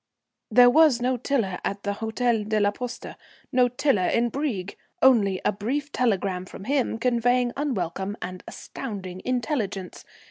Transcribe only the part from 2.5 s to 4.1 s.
la Poste; no Tiler